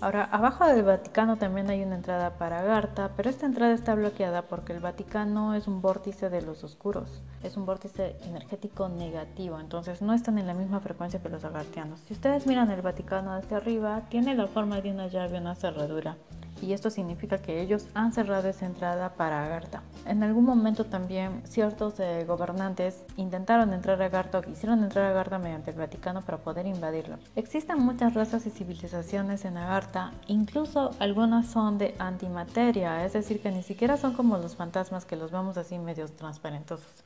Ahora, 0.01 0.25
abajo 0.25 0.67
del 0.67 0.83
Vaticano 0.85 1.37
también 1.37 1.71
hay 1.71 1.83
una 1.83 1.95
entrada 1.95 2.39
para 2.39 2.61
Agartha, 2.61 3.13
pero 3.17 3.31
esta 3.31 3.47
entrada 3.47 3.73
está 3.73 3.95
bloqueada 3.95 4.43
porque 4.43 4.73
el 4.73 4.81
Vaticano 4.81 5.55
es 5.55 5.67
un 5.69 5.81
vórtice 5.81 6.29
de 6.29 6.43
los 6.43 6.65
oscuros, 6.65 7.23
es 7.43 7.57
un 7.57 7.67
vórtice 7.67 8.17
energético 8.23 8.89
negativo, 8.89 9.61
entonces 9.61 10.03
no 10.03 10.13
están 10.13 10.39
en 10.39 10.47
la 10.47 10.55
misma 10.55 10.81
frecuencia 10.81 11.21
que 11.21 11.29
los 11.29 11.45
agartianos. 11.45 12.01
Si 12.01 12.15
ustedes 12.15 12.47
miran 12.47 12.71
el 12.71 12.83
Vaticano 12.83 13.37
desde 13.37 13.55
arriba, 13.55 14.03
tiene 14.09 14.35
la 14.35 14.49
forma 14.49 14.81
de 14.81 14.91
una 14.91 15.07
llave, 15.07 15.39
una 15.39 15.55
cerradura 15.55 16.17
y 16.63 16.73
esto 16.73 16.91
significa 16.91 17.39
que 17.39 17.61
ellos 17.61 17.87
han 17.95 18.13
cerrado 18.13 18.49
esa 18.49 18.67
entrada 18.67 19.15
para 19.15 19.45
Agartha. 19.45 19.83
En 20.07 20.23
algún 20.23 20.45
momento 20.45 20.87
también 20.87 21.43
ciertos 21.45 21.99
eh, 22.01 22.25
gobernantes 22.27 23.03
intentaron 23.17 23.73
entrar 23.73 24.01
a 24.01 24.07
Agartha 24.07 24.39
o 24.39 24.43
quisieron 24.43 24.83
entrar 24.83 25.07
a 25.07 25.11
Agartha 25.11 25.39
mediante 25.39 25.73
el 25.73 25.77
Vaticano 25.77 26.23
para 26.23 26.39
poder 26.39 26.67
invadirlo. 26.67 27.19
Existen 27.37 27.79
muchas 27.79 28.15
razas 28.15 28.47
y 28.47 28.51
civilizaciones 28.51 29.45
en 29.45 29.57
Agartha, 29.57 30.13
incluso 30.29 30.93
algunas 30.99 31.49
son 31.49 31.79
de 31.79 31.95
antimateria, 31.99 33.05
es 33.05 33.13
decir, 33.13 33.43
que 33.43 33.51
ni 33.51 33.63
siquiera 33.63 33.97
son 33.97 34.15
como 34.15 34.39
los 34.39 34.57
fantasmas 34.57 35.05
que 35.05 35.17
los 35.17 35.31
vemos 35.33 35.57
así 35.57 35.79
medios 35.79 36.13
transparentosos. 36.13 37.05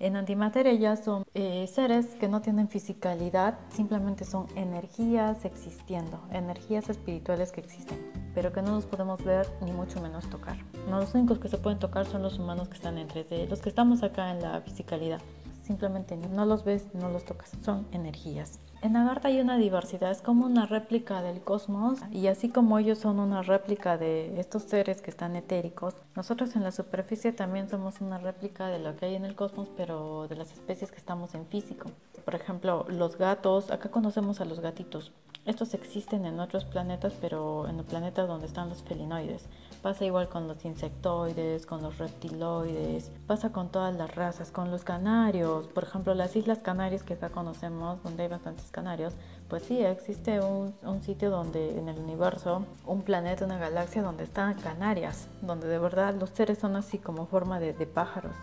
En 0.00 0.16
antimateria 0.16 0.74
ya 0.74 0.96
son 0.96 1.24
eh, 1.34 1.68
seres 1.72 2.06
que 2.16 2.28
no 2.28 2.42
tienen 2.42 2.68
fisicalidad, 2.68 3.58
simplemente 3.70 4.24
son 4.24 4.46
energías 4.56 5.44
existiendo, 5.44 6.20
energías 6.32 6.90
espirituales 6.90 7.52
que 7.52 7.60
existen, 7.60 7.98
pero 8.34 8.52
que 8.52 8.62
no 8.62 8.74
los 8.74 8.86
podemos 8.86 9.24
ver 9.24 9.46
ni 9.60 9.72
mucho 9.72 10.00
menos 10.00 10.28
tocar. 10.28 10.56
No, 10.88 10.98
los 10.98 11.14
únicos 11.14 11.38
que 11.38 11.48
se 11.48 11.58
pueden 11.58 11.78
tocar 11.78 12.06
son 12.06 12.22
los 12.22 12.38
humanos 12.38 12.68
que 12.68 12.74
están 12.74 12.98
entre 12.98 13.24
sí, 13.24 13.46
los 13.48 13.60
que 13.60 13.68
estamos 13.68 14.02
acá 14.02 14.30
en 14.30 14.42
la 14.42 14.60
fisicalidad. 14.60 15.20
Simplemente 15.62 16.16
no 16.16 16.44
los 16.44 16.64
ves, 16.64 16.88
no 16.92 17.08
los 17.08 17.24
tocas, 17.24 17.52
son 17.64 17.86
energías. 17.92 18.60
En 18.82 18.96
Agartha 18.96 19.28
hay 19.28 19.40
una 19.40 19.56
diversidad, 19.56 20.10
es 20.10 20.20
como 20.20 20.44
una 20.44 20.66
réplica 20.66 21.22
del 21.22 21.40
cosmos 21.40 22.00
y 22.10 22.26
así 22.26 22.50
como 22.50 22.78
ellos 22.78 22.98
son 22.98 23.18
una 23.18 23.40
réplica 23.40 23.96
de 23.96 24.38
estos 24.38 24.64
seres 24.64 25.00
que 25.00 25.10
están 25.10 25.36
etéricos, 25.36 25.94
nosotros 26.14 26.54
en 26.54 26.64
la 26.64 26.70
superficie 26.70 27.32
también 27.32 27.70
somos 27.70 28.02
una 28.02 28.18
réplica 28.18 28.68
de 28.68 28.78
lo 28.78 28.94
que 28.94 29.06
hay 29.06 29.14
en 29.14 29.24
el 29.24 29.34
cosmos, 29.34 29.70
pero 29.74 30.28
de 30.28 30.36
las 30.36 30.52
especies 30.52 30.92
que 30.92 30.98
estamos 30.98 31.34
en 31.34 31.46
físico. 31.46 31.90
Por 32.26 32.34
ejemplo, 32.34 32.84
los 32.90 33.16
gatos, 33.16 33.70
acá 33.70 33.90
conocemos 33.90 34.42
a 34.42 34.44
los 34.44 34.60
gatitos. 34.60 35.12
Estos 35.46 35.74
existen 35.74 36.24
en 36.24 36.40
otros 36.40 36.64
planetas, 36.64 37.12
pero 37.20 37.68
en 37.68 37.78
el 37.78 37.84
planeta 37.84 38.26
donde 38.26 38.46
están 38.46 38.70
los 38.70 38.82
felinoides. 38.82 39.44
Pasa 39.82 40.06
igual 40.06 40.30
con 40.30 40.48
los 40.48 40.64
insectoides, 40.64 41.66
con 41.66 41.82
los 41.82 41.98
reptiloides, 41.98 43.10
pasa 43.26 43.52
con 43.52 43.68
todas 43.68 43.94
las 43.94 44.14
razas, 44.14 44.50
con 44.50 44.70
los 44.70 44.84
canarios. 44.84 45.66
Por 45.66 45.82
ejemplo, 45.82 46.14
las 46.14 46.34
Islas 46.34 46.60
Canarias 46.60 47.02
que 47.02 47.12
acá 47.12 47.28
conocemos, 47.28 48.02
donde 48.02 48.22
hay 48.22 48.30
bastantes 48.30 48.70
canarios, 48.70 49.12
pues 49.48 49.64
sí, 49.64 49.84
existe 49.84 50.40
un, 50.40 50.72
sitio 51.02 51.28
donde 51.28 51.78
en 51.78 51.90
el 51.90 51.98
universo, 51.98 52.64
un 52.86 53.02
planeta, 53.02 53.44
una 53.44 53.58
galaxia 53.58 54.02
donde 54.02 54.24
están 54.24 54.54
Canarias, 54.54 55.28
donde 55.42 55.68
de 55.68 55.78
verdad 55.78 56.14
los 56.14 56.30
seres 56.30 56.56
son 56.58 56.76
así 56.76 56.96
como 56.96 57.26
forma 57.26 57.60
de, 57.60 57.74
de 57.74 57.86
pájaros 57.86 58.34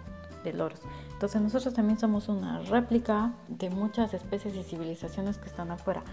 de 0.44 0.54
loros. 0.54 0.80
Entonces 1.14 1.42
nosotros 1.42 1.74
también 1.74 2.00
somos 2.00 2.30
una 2.30 2.60
réplica 2.60 3.34
de 3.48 3.70
muchas 3.70 4.14
especies 4.14 4.56
y 4.56 4.64
civilizaciones 4.64 5.38
que 5.38 5.48
están 5.48 5.72
afuera. 5.72 6.04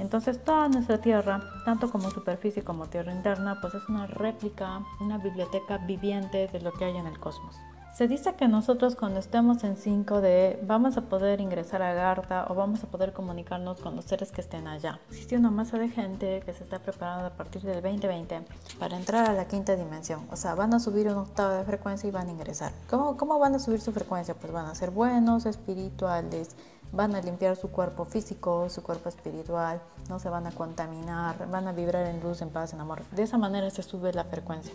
Entonces 0.00 0.42
toda 0.42 0.68
nuestra 0.68 0.98
tierra, 0.98 1.42
tanto 1.64 1.90
como 1.90 2.10
superficie 2.10 2.64
como 2.64 2.86
tierra 2.86 3.12
interna, 3.12 3.60
pues 3.60 3.74
es 3.74 3.88
una 3.88 4.06
réplica, 4.06 4.80
una 5.00 5.18
biblioteca 5.18 5.78
viviente 5.78 6.48
de 6.48 6.60
lo 6.60 6.72
que 6.72 6.86
hay 6.86 6.96
en 6.96 7.06
el 7.06 7.18
cosmos. 7.18 7.56
Se 7.94 8.08
dice 8.08 8.34
que 8.34 8.48
nosotros 8.48 8.96
cuando 8.96 9.18
estemos 9.18 9.62
en 9.62 9.76
5D 9.76 10.60
vamos 10.62 10.96
a 10.96 11.02
poder 11.02 11.40
ingresar 11.40 11.82
a 11.82 11.92
Garta 11.92 12.46
o 12.48 12.54
vamos 12.54 12.82
a 12.82 12.86
poder 12.86 13.12
comunicarnos 13.12 13.80
con 13.80 13.94
los 13.96 14.06
seres 14.06 14.32
que 14.32 14.40
estén 14.40 14.68
allá. 14.68 15.00
Existe 15.10 15.36
una 15.36 15.50
masa 15.50 15.76
de 15.76 15.88
gente 15.88 16.40
que 16.46 16.54
se 16.54 16.62
está 16.62 16.78
preparando 16.78 17.26
a 17.26 17.30
partir 17.30 17.60
del 17.62 17.82
2020 17.82 18.42
para 18.78 18.96
entrar 18.96 19.28
a 19.28 19.34
la 19.34 19.46
quinta 19.46 19.76
dimensión. 19.76 20.26
O 20.30 20.36
sea, 20.36 20.54
van 20.54 20.72
a 20.72 20.80
subir 20.80 21.08
un 21.08 21.18
octavo 21.18 21.52
de 21.52 21.64
frecuencia 21.64 22.08
y 22.08 22.12
van 22.12 22.28
a 22.28 22.30
ingresar. 22.30 22.72
¿Cómo, 22.88 23.16
cómo 23.16 23.38
van 23.38 23.56
a 23.56 23.58
subir 23.58 23.80
su 23.80 23.92
frecuencia? 23.92 24.34
Pues 24.34 24.52
van 24.52 24.66
a 24.66 24.74
ser 24.74 24.92
buenos, 24.92 25.44
espirituales, 25.44 26.56
van 26.92 27.14
a 27.14 27.20
limpiar 27.20 27.56
su 27.56 27.70
cuerpo 27.70 28.04
físico, 28.04 28.68
su 28.68 28.82
cuerpo 28.82 29.08
espiritual, 29.08 29.80
no 30.08 30.18
se 30.18 30.28
van 30.28 30.46
a 30.46 30.52
contaminar, 30.52 31.48
van 31.50 31.68
a 31.68 31.72
vibrar 31.72 32.06
en 32.06 32.20
luz, 32.20 32.42
en 32.42 32.50
paz, 32.50 32.72
en 32.72 32.80
amor. 32.80 33.02
De 33.10 33.22
esa 33.22 33.38
manera 33.38 33.70
se 33.70 33.82
sube 33.82 34.12
la 34.12 34.24
frecuencia. 34.24 34.72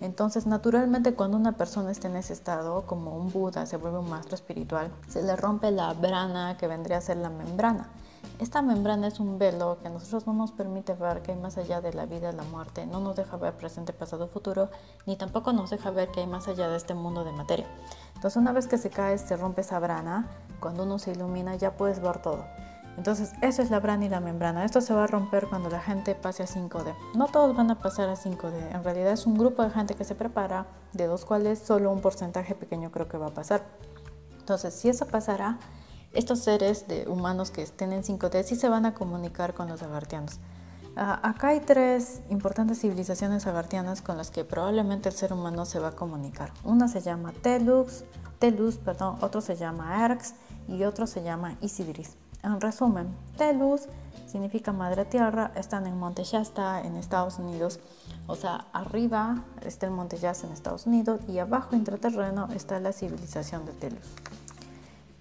Entonces, 0.00 0.46
naturalmente, 0.46 1.14
cuando 1.14 1.36
una 1.36 1.52
persona 1.52 1.90
está 1.90 2.08
en 2.08 2.16
ese 2.16 2.32
estado, 2.32 2.82
como 2.86 3.16
un 3.16 3.32
Buda, 3.32 3.64
se 3.64 3.76
vuelve 3.76 3.98
un 3.98 4.10
maestro 4.10 4.34
espiritual, 4.34 4.90
se 5.08 5.22
le 5.22 5.34
rompe 5.36 5.70
la 5.70 5.92
brana 5.94 6.56
que 6.58 6.66
vendría 6.66 6.98
a 6.98 7.00
ser 7.00 7.16
la 7.18 7.30
membrana. 7.30 7.88
Esta 8.38 8.62
membrana 8.62 9.06
es 9.06 9.20
un 9.20 9.38
velo 9.38 9.78
que 9.80 9.88
a 9.88 9.90
nosotros 9.90 10.26
no 10.26 10.32
nos 10.32 10.50
permite 10.50 10.94
ver 10.94 11.22
que 11.22 11.32
hay 11.32 11.38
más 11.38 11.56
allá 11.56 11.80
de 11.80 11.92
la 11.92 12.04
vida 12.04 12.32
y 12.32 12.36
la 12.36 12.42
muerte, 12.42 12.84
no 12.84 13.00
nos 13.00 13.16
deja 13.16 13.36
ver 13.36 13.54
presente, 13.54 13.92
pasado, 13.92 14.28
futuro, 14.28 14.68
ni 15.06 15.16
tampoco 15.16 15.52
nos 15.52 15.70
deja 15.70 15.90
ver 15.90 16.10
que 16.10 16.20
hay 16.20 16.26
más 16.26 16.48
allá 16.48 16.68
de 16.68 16.76
este 16.76 16.94
mundo 16.94 17.24
de 17.24 17.32
materia. 17.32 17.66
Entonces, 18.14 18.36
una 18.36 18.52
vez 18.52 18.66
que 18.66 18.76
se 18.76 18.90
cae, 18.90 19.16
se 19.18 19.36
rompe 19.36 19.60
esa 19.60 19.78
brana, 19.78 20.28
cuando 20.64 20.84
uno 20.84 20.98
se 20.98 21.12
ilumina 21.12 21.56
ya 21.56 21.72
puedes 21.72 22.00
ver 22.00 22.22
todo. 22.22 22.46
Entonces, 22.96 23.32
eso 23.42 23.60
es 23.60 23.70
la 23.70 23.80
brana 23.80 24.06
y 24.06 24.08
la 24.08 24.20
membrana. 24.20 24.64
Esto 24.64 24.80
se 24.80 24.94
va 24.94 25.04
a 25.04 25.06
romper 25.06 25.46
cuando 25.46 25.68
la 25.68 25.80
gente 25.80 26.14
pase 26.14 26.42
a 26.42 26.46
5D. 26.46 26.94
No 27.14 27.26
todos 27.26 27.54
van 27.54 27.70
a 27.70 27.78
pasar 27.78 28.08
a 28.08 28.16
5D. 28.16 28.74
En 28.74 28.82
realidad 28.82 29.12
es 29.12 29.26
un 29.26 29.36
grupo 29.36 29.62
de 29.62 29.68
gente 29.68 29.94
que 29.94 30.04
se 30.04 30.14
prepara, 30.14 30.66
de 30.94 31.06
los 31.06 31.26
cuales 31.26 31.58
solo 31.58 31.90
un 31.90 32.00
porcentaje 32.00 32.54
pequeño 32.54 32.90
creo 32.90 33.06
que 33.06 33.18
va 33.18 33.26
a 33.26 33.34
pasar. 33.34 33.62
Entonces, 34.38 34.72
si 34.72 34.88
eso 34.88 35.06
pasará, 35.06 35.58
estos 36.14 36.38
seres 36.38 36.88
de 36.88 37.06
humanos 37.06 37.50
que 37.50 37.60
estén 37.60 37.92
en 37.92 38.04
5D 38.04 38.42
sí 38.44 38.56
se 38.56 38.70
van 38.70 38.86
a 38.86 38.94
comunicar 38.94 39.52
con 39.52 39.68
los 39.68 39.82
agartianos. 39.82 40.38
Ah, 40.96 41.20
acá 41.28 41.48
hay 41.48 41.60
tres 41.60 42.22
importantes 42.30 42.80
civilizaciones 42.80 43.46
agartianas 43.46 44.00
con 44.00 44.16
las 44.16 44.30
que 44.30 44.44
probablemente 44.44 45.10
el 45.10 45.14
ser 45.14 45.34
humano 45.34 45.66
se 45.66 45.78
va 45.78 45.88
a 45.88 45.92
comunicar. 45.92 46.52
Una 46.62 46.88
se 46.88 47.02
llama 47.02 47.34
Telux, 47.42 48.04
Telus, 48.38 48.78
perdón, 48.78 49.18
otro 49.20 49.40
se 49.40 49.56
llama 49.56 50.04
Erx 50.04 50.34
y 50.68 50.84
otro 50.84 51.06
se 51.06 51.22
llama 51.22 51.56
Isidris. 51.60 52.16
En 52.42 52.60
resumen, 52.60 53.08
Telus 53.38 53.88
significa 54.26 54.72
Madre 54.72 55.06
Tierra, 55.06 55.50
están 55.54 55.86
en 55.86 55.98
Monte 55.98 56.24
Shasta, 56.24 56.82
en 56.82 56.96
Estados 56.96 57.38
Unidos. 57.38 57.80
O 58.26 58.36
sea, 58.36 58.66
arriba 58.72 59.44
está 59.62 59.86
el 59.86 59.92
Monte 59.92 60.18
Shasta 60.18 60.46
en 60.46 60.52
Estados 60.52 60.86
Unidos 60.86 61.20
y 61.26 61.38
abajo, 61.38 61.74
intraterreno, 61.74 62.48
está 62.54 62.78
la 62.80 62.92
civilización 62.92 63.64
de 63.64 63.72
Telus. 63.72 64.06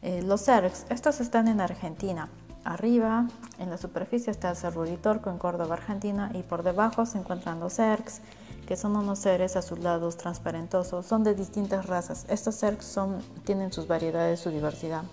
Eh, 0.01 0.21
los 0.21 0.43
Zergs, 0.43 0.85
estos 0.89 1.21
están 1.21 1.47
en 1.47 1.61
Argentina. 1.61 2.27
Arriba, 2.65 3.27
en 3.57 3.69
la 3.69 3.77
superficie, 3.77 4.31
está 4.31 4.49
el 4.49 4.57
Cerro 4.57 4.81
Uritorco 4.81 5.29
en 5.29 5.37
Córdoba, 5.37 5.75
Argentina, 5.75 6.29
y 6.33 6.43
por 6.43 6.63
debajo 6.63 7.05
se 7.05 7.17
encuentran 7.17 7.61
los 7.61 7.75
Zergs, 7.75 8.19
que 8.67 8.75
son 8.75 8.97
unos 8.97 9.19
seres 9.19 9.55
azulados, 9.55 10.17
transparentosos, 10.17 11.05
son 11.05 11.23
de 11.23 11.35
distintas 11.35 11.85
razas. 11.85 12.25
Estos 12.27 12.61
son, 12.79 13.19
tienen 13.45 13.71
sus 13.71 13.87
variedades, 13.87 14.41
su 14.41 14.49
diversidad. 14.49 15.03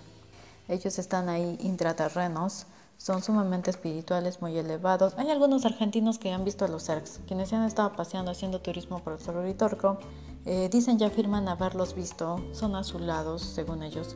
Ellos 0.67 0.99
están 0.99 1.29
ahí 1.29 1.57
intraterrenos, 1.61 2.65
son 2.97 3.23
sumamente 3.23 3.71
espirituales, 3.71 4.41
muy 4.41 4.55
elevados. 4.57 5.15
Hay 5.17 5.29
algunos 5.31 5.65
argentinos 5.65 6.19
que 6.19 6.31
han 6.31 6.45
visto 6.45 6.65
a 6.65 6.67
los 6.67 6.85
Zergs, 6.85 7.19
quienes 7.25 7.51
han 7.51 7.63
estado 7.63 7.93
paseando 7.93 8.29
haciendo 8.29 8.61
turismo 8.61 8.99
por 8.99 9.13
el 9.13 9.19
Cerro 9.19 9.41
Uritorco. 9.41 9.97
Eh, 10.45 10.69
dicen 10.71 10.99
ya 10.99 11.07
afirman 11.07 11.47
haberlos 11.47 11.95
visto, 11.95 12.43
son 12.51 12.75
azulados 12.75 13.41
según 13.41 13.81
ellos. 13.81 14.15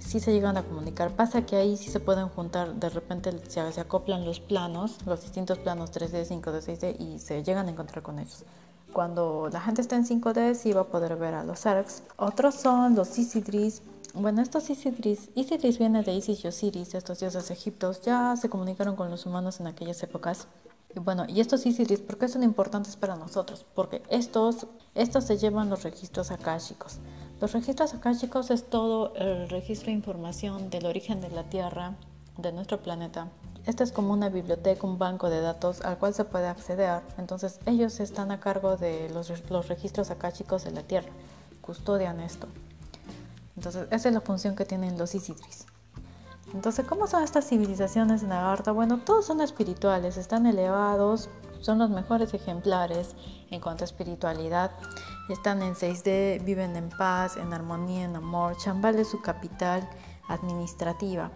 Sí 0.00 0.18
se 0.18 0.32
llegan 0.32 0.56
a 0.56 0.64
comunicar. 0.64 1.14
Pasa 1.14 1.46
que 1.46 1.54
ahí 1.54 1.76
sí 1.76 1.90
se 1.90 2.00
pueden 2.00 2.28
juntar, 2.28 2.74
de 2.74 2.90
repente 2.90 3.30
se, 3.48 3.72
se 3.72 3.80
acoplan 3.80 4.24
los 4.24 4.40
planos, 4.40 4.98
los 5.06 5.22
distintos 5.22 5.58
planos 5.58 5.92
3D, 5.92 6.26
5D, 6.26 6.60
6D 6.60 6.96
y 7.00 7.20
se 7.20 7.44
llegan 7.44 7.68
a 7.68 7.70
encontrar 7.70 8.02
con 8.02 8.18
ellos. 8.18 8.44
Cuando 8.92 9.48
la 9.52 9.60
gente 9.60 9.80
está 9.80 9.94
en 9.94 10.06
5D 10.06 10.54
sí 10.54 10.72
va 10.72 10.82
a 10.82 10.86
poder 10.88 11.14
ver 11.16 11.34
a 11.34 11.44
los 11.44 11.60
Zergs. 11.60 12.02
Otros 12.16 12.56
son 12.56 12.94
los 12.96 13.16
Isidris, 13.16 13.82
bueno, 14.14 14.42
estos 14.42 14.70
Isidris, 14.70 15.30
Isidris 15.34 15.78
viene 15.78 16.02
de 16.02 16.14
Isis 16.14 16.44
y 16.44 16.48
Osiris, 16.48 16.94
estos 16.94 17.18
dioses 17.18 17.50
egiptos, 17.50 18.00
ya 18.02 18.36
se 18.36 18.48
comunicaron 18.48 18.94
con 18.94 19.10
los 19.10 19.26
humanos 19.26 19.58
en 19.58 19.66
aquellas 19.66 20.00
épocas. 20.04 20.46
Y 20.94 21.00
bueno, 21.00 21.24
y 21.26 21.40
estos 21.40 21.66
Isidris, 21.66 21.98
¿por 21.98 22.16
qué 22.16 22.28
son 22.28 22.44
importantes 22.44 22.94
para 22.94 23.16
nosotros? 23.16 23.66
Porque 23.74 24.02
estos, 24.10 24.68
estos 24.94 25.24
se 25.24 25.36
llevan 25.36 25.68
los 25.68 25.82
registros 25.82 26.30
akáshicos. 26.30 26.98
Los 27.40 27.52
registros 27.52 27.92
akáshicos 27.92 28.52
es 28.52 28.70
todo 28.70 29.12
el 29.16 29.48
registro 29.48 29.86
de 29.86 29.94
información 29.94 30.70
del 30.70 30.86
origen 30.86 31.20
de 31.20 31.30
la 31.30 31.42
Tierra, 31.42 31.96
de 32.38 32.52
nuestro 32.52 32.80
planeta. 32.80 33.28
Esta 33.66 33.82
es 33.82 33.90
como 33.90 34.12
una 34.12 34.28
biblioteca, 34.28 34.86
un 34.86 34.98
banco 34.98 35.28
de 35.28 35.40
datos 35.40 35.80
al 35.80 35.98
cual 35.98 36.14
se 36.14 36.24
puede 36.24 36.46
acceder. 36.46 37.02
Entonces 37.18 37.58
ellos 37.66 37.98
están 37.98 38.30
a 38.30 38.38
cargo 38.38 38.76
de 38.76 39.10
los, 39.10 39.32
los 39.50 39.66
registros 39.66 40.12
akáshicos 40.12 40.62
de 40.62 40.70
la 40.70 40.82
Tierra, 40.82 41.10
custodian 41.62 42.20
esto. 42.20 42.46
Entonces, 43.56 43.86
esa 43.90 44.08
es 44.08 44.14
la 44.14 44.20
función 44.20 44.56
que 44.56 44.64
tienen 44.64 44.98
los 44.98 45.14
Isidris. 45.14 45.66
Entonces, 46.52 46.86
¿cómo 46.86 47.06
son 47.06 47.22
estas 47.22 47.48
civilizaciones 47.48 48.22
en 48.22 48.32
Agartha? 48.32 48.72
Bueno, 48.72 48.98
todos 48.98 49.26
son 49.26 49.40
espirituales, 49.40 50.16
están 50.16 50.46
elevados, 50.46 51.28
son 51.60 51.78
los 51.78 51.90
mejores 51.90 52.34
ejemplares 52.34 53.16
en 53.50 53.60
cuanto 53.60 53.84
a 53.84 53.86
espiritualidad. 53.86 54.70
Están 55.28 55.62
en 55.62 55.74
6D, 55.74 56.44
viven 56.44 56.76
en 56.76 56.90
paz, 56.90 57.36
en 57.36 57.52
armonía, 57.52 58.04
en 58.04 58.16
amor. 58.16 58.56
Chambal 58.58 58.98
es 58.98 59.08
su 59.08 59.20
capital 59.22 59.88
administrativa. 60.28 61.30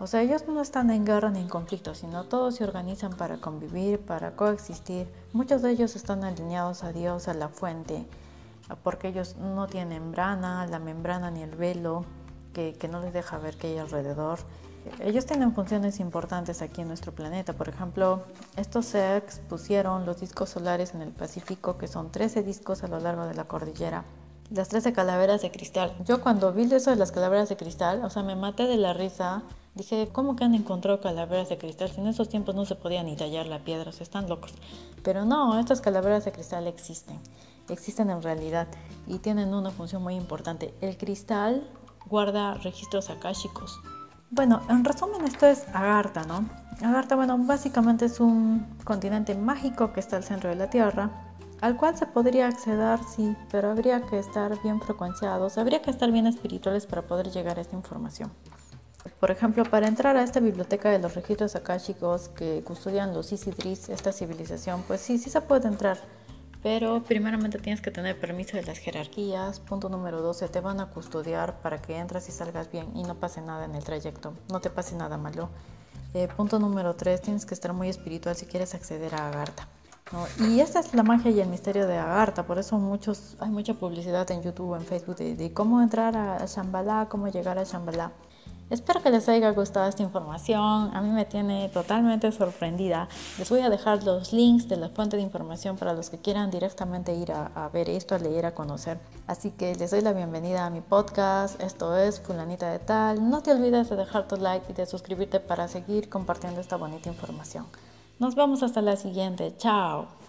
O 0.00 0.06
sea, 0.06 0.22
ellos 0.22 0.44
no 0.48 0.62
están 0.62 0.90
en 0.90 1.04
guerra 1.04 1.30
ni 1.30 1.40
en 1.40 1.48
conflicto, 1.48 1.94
sino 1.94 2.24
todos 2.24 2.56
se 2.56 2.64
organizan 2.64 3.12
para 3.12 3.38
convivir, 3.38 4.00
para 4.00 4.36
coexistir. 4.36 5.06
Muchos 5.32 5.62
de 5.62 5.70
ellos 5.70 5.96
están 5.96 6.24
alineados 6.24 6.84
a 6.84 6.92
Dios, 6.92 7.28
a 7.28 7.34
la 7.34 7.48
fuente, 7.48 8.06
porque 8.76 9.08
ellos 9.08 9.36
no 9.36 9.66
tienen 9.66 10.02
membrana, 10.02 10.66
la 10.66 10.78
membrana 10.78 11.30
ni 11.30 11.42
el 11.42 11.56
velo 11.56 12.04
que, 12.52 12.88
no 12.90 13.00
les 13.00 13.12
deja 13.12 13.38
ver 13.38 13.56
qué 13.56 13.68
hay 13.68 13.78
alrededor. 13.78 14.38
Ellos 15.00 15.26
tienen 15.26 15.54
funciones 15.54 16.00
importantes 16.00 16.62
aquí 16.62 16.80
en 16.80 16.88
nuestro 16.88 17.12
planeta. 17.12 17.52
Por 17.52 17.68
ejemplo, 17.68 18.22
estos 18.56 18.86
se 18.86 19.22
pusieron 19.48 20.06
los 20.06 20.20
discos 20.20 20.50
solares 20.50 20.94
en 20.94 21.02
el 21.02 21.10
Pacífico, 21.10 21.76
que 21.76 21.86
son 21.86 22.10
13 22.10 22.42
discos 22.42 22.82
a 22.82 22.88
lo 22.88 22.98
largo 22.98 23.26
de 23.26 23.34
la 23.34 23.44
cordillera. 23.44 24.04
Las 24.50 24.68
13 24.68 24.92
calaveras 24.92 25.42
de 25.42 25.50
cristal. 25.50 25.94
Yo 26.04 26.20
cuando 26.20 26.52
vi 26.52 26.62
eso 26.72 26.90
de 26.90 26.96
las 26.96 27.12
calaveras 27.12 27.48
de 27.48 27.56
cristal, 27.56 28.04
o 28.04 28.10
sea, 28.10 28.22
me 28.22 28.34
maté 28.34 28.64
de 28.64 28.78
la 28.78 28.94
risa. 28.94 29.42
Dije, 29.74 30.08
¿cómo 30.10 30.34
que 30.34 30.44
han 30.44 30.54
encontrado 30.54 31.00
calaveras 31.00 31.48
de 31.50 31.58
cristal? 31.58 31.90
Si 31.90 32.00
en 32.00 32.08
esos 32.08 32.28
tiempos 32.28 32.56
no 32.56 32.64
se 32.64 32.74
podía 32.74 33.04
ni 33.04 33.14
tallar 33.16 33.46
la 33.46 33.60
piedra, 33.60 33.90
o 33.90 34.02
están 34.02 34.28
locos. 34.28 34.54
Pero 35.04 35.24
no, 35.24 35.60
estas 35.60 35.80
calaveras 35.80 36.24
de 36.24 36.32
cristal 36.32 36.66
existen 36.66 37.20
existen 37.72 38.10
en 38.10 38.22
realidad 38.22 38.68
y 39.06 39.18
tienen 39.18 39.54
una 39.54 39.70
función 39.70 40.02
muy 40.02 40.14
importante. 40.14 40.74
El 40.80 40.96
cristal 40.96 41.68
guarda 42.06 42.54
registros 42.54 43.10
akáshicos. 43.10 43.80
Bueno, 44.30 44.62
en 44.68 44.84
resumen 44.84 45.24
esto 45.24 45.46
es 45.46 45.66
Agartha, 45.74 46.22
¿no? 46.24 46.48
Agartha, 46.82 47.16
bueno, 47.16 47.36
básicamente 47.38 48.04
es 48.04 48.20
un 48.20 48.66
continente 48.84 49.34
mágico 49.34 49.92
que 49.92 50.00
está 50.00 50.16
al 50.16 50.24
centro 50.24 50.50
de 50.50 50.56
la 50.56 50.70
Tierra, 50.70 51.10
al 51.60 51.76
cual 51.76 51.96
se 51.98 52.06
podría 52.06 52.46
acceder, 52.46 53.00
sí, 53.04 53.36
pero 53.50 53.70
habría 53.70 54.02
que 54.02 54.18
estar 54.18 54.60
bien 54.62 54.80
frecuenciados, 54.80 55.58
habría 55.58 55.82
que 55.82 55.90
estar 55.90 56.10
bien 56.12 56.26
espirituales 56.26 56.86
para 56.86 57.02
poder 57.02 57.30
llegar 57.30 57.58
a 57.58 57.62
esta 57.62 57.76
información. 57.76 58.30
Por 59.18 59.30
ejemplo, 59.30 59.64
para 59.64 59.88
entrar 59.88 60.16
a 60.16 60.22
esta 60.22 60.40
biblioteca 60.40 60.90
de 60.90 60.98
los 60.98 61.14
registros 61.14 61.56
akáshicos 61.56 62.28
que 62.28 62.62
custodian 62.62 63.12
los 63.12 63.32
Isidris, 63.32 63.88
esta 63.88 64.12
civilización, 64.12 64.82
pues 64.86 65.00
sí, 65.00 65.18
sí 65.18 65.28
se 65.28 65.40
puede 65.40 65.68
entrar 65.68 65.98
pero 66.62 67.02
primeramente 67.02 67.58
tienes 67.58 67.80
que 67.80 67.90
tener 67.90 68.18
permiso 68.18 68.56
de 68.56 68.62
las 68.64 68.78
jerarquías. 68.78 69.60
Punto 69.60 69.88
número 69.88 70.20
12, 70.20 70.48
te 70.48 70.60
van 70.60 70.80
a 70.80 70.90
custodiar 70.90 71.60
para 71.60 71.80
que 71.80 71.96
entres 71.96 72.28
y 72.28 72.32
salgas 72.32 72.70
bien 72.70 72.88
y 72.94 73.02
no 73.02 73.14
pase 73.14 73.40
nada 73.40 73.64
en 73.64 73.74
el 73.74 73.84
trayecto, 73.84 74.34
no 74.50 74.60
te 74.60 74.70
pase 74.70 74.96
nada 74.96 75.16
malo. 75.16 75.48
Eh, 76.12 76.28
punto 76.36 76.58
número 76.58 76.94
3, 76.94 77.22
tienes 77.22 77.46
que 77.46 77.54
estar 77.54 77.72
muy 77.72 77.88
espiritual 77.88 78.36
si 78.36 78.46
quieres 78.46 78.74
acceder 78.74 79.14
a 79.14 79.28
Agartha. 79.28 79.68
Y 80.40 80.58
esta 80.58 80.80
es 80.80 80.92
la 80.92 81.04
magia 81.04 81.30
y 81.30 81.40
el 81.40 81.48
misterio 81.48 81.86
de 81.86 81.96
Agartha, 81.96 82.44
por 82.44 82.58
eso 82.58 82.76
muchos, 82.78 83.36
hay 83.38 83.48
mucha 83.48 83.74
publicidad 83.74 84.28
en 84.32 84.42
YouTube 84.42 84.74
en 84.74 84.84
Facebook 84.84 85.16
de, 85.16 85.52
cómo 85.52 85.80
entrar 85.80 86.16
a 86.16 86.44
Shambhala, 86.46 87.06
cómo 87.08 87.28
llegar 87.28 87.58
a 87.58 87.64
Shambhala. 87.64 88.10
Espero 88.70 89.02
que 89.02 89.10
les 89.10 89.28
haya 89.28 89.50
gustado 89.50 89.88
esta 89.88 90.04
información. 90.04 90.90
A 90.94 91.00
mí 91.02 91.10
me 91.10 91.24
tiene 91.24 91.68
totalmente 91.70 92.30
sorprendida. 92.30 93.08
Les 93.36 93.50
voy 93.50 93.60
a 93.60 93.68
dejar 93.68 94.04
los 94.04 94.32
links 94.32 94.68
de 94.68 94.76
la 94.76 94.88
fuente 94.88 95.16
de 95.16 95.22
información 95.22 95.76
para 95.76 95.92
los 95.92 96.08
que 96.08 96.18
quieran 96.18 96.52
directamente 96.52 97.12
ir 97.16 97.32
a, 97.32 97.46
a, 97.46 97.68
ver 97.68 97.90
esto, 97.90 98.14
a 98.14 98.18
leer, 98.18 98.46
a 98.46 98.54
conocer. 98.54 99.00
Así 99.26 99.50
que 99.50 99.74
les 99.74 99.90
doy 99.90 100.02
la 100.02 100.12
bienvenida 100.12 100.66
a 100.66 100.70
mi 100.70 100.82
podcast. 100.82 101.60
Esto 101.60 101.96
es 101.96 102.20
Fulanita 102.20 102.70
de 102.70 102.78
Tal. 102.78 103.28
No 103.28 103.42
te 103.42 103.50
olvides 103.50 103.90
de 103.90 103.96
dejar 103.96 104.28
tu 104.28 104.36
like 104.36 104.70
y 104.70 104.74
de 104.74 104.86
suscribirte 104.86 105.40
para 105.40 105.66
seguir 105.66 106.08
compartiendo 106.08 106.60
esta 106.60 106.76
bonita 106.76 107.08
información. 107.08 107.66
Nos 108.20 108.36
vemos 108.36 108.62
hasta 108.62 108.82
la 108.82 108.94
siguiente. 108.94 109.52
Chao. 109.56 110.19